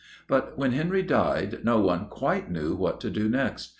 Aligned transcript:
But 0.27 0.57
when 0.57 0.71
Henry 0.71 1.03
died, 1.03 1.59
no 1.63 1.79
one 1.79 2.07
quite 2.07 2.49
knew 2.49 2.73
what 2.73 2.99
to 3.01 3.11
do 3.11 3.29
next. 3.29 3.69